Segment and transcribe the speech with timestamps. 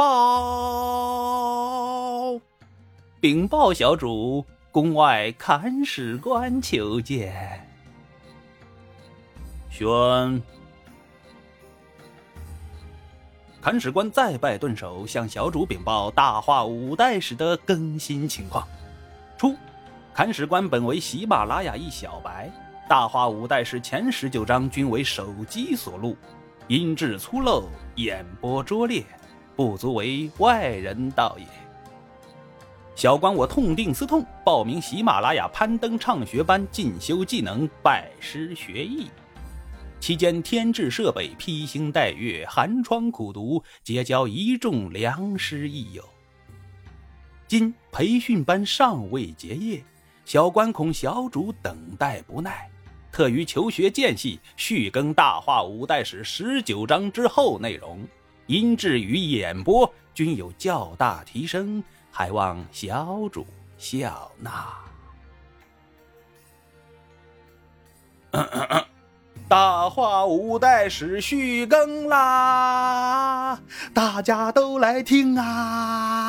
[0.00, 1.20] 报！
[3.20, 7.68] 禀报小主，宫外看史官求见。
[9.68, 10.40] 宣。
[13.60, 18.66] 看史官再拜顿首，向小主禀报大化五代史的更新情况。
[19.36, 19.54] 初，
[20.14, 22.50] 看史官本为喜马拉雅一小白，
[22.88, 26.16] 大化五代史前十九章均为手机所录，
[26.68, 27.64] 音质粗陋，
[27.96, 29.04] 演播拙劣，
[29.60, 31.44] 不足为外人道也。
[32.94, 39.10] 小官我痛定思痛，报名喜马拉雅攀登畅学班进修技能，拜师学艺。
[40.00, 46.02] 期间添置设备，披星戴月，寒窗苦读，结交一众良师益友。
[47.46, 49.84] 今培训班尚未结业，
[50.24, 52.66] 小官恐小主等待不耐，
[53.12, 58.00] 特于求学间隙续更大话五代史十九章之后内容，
[58.50, 63.46] 音质与演播均有较大提升，还望小主
[63.78, 64.66] 笑纳。
[69.46, 73.60] 大话五代史续更啦，
[73.94, 76.19] 大家都来听啊！